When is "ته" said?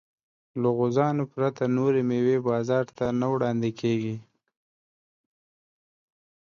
2.97-3.05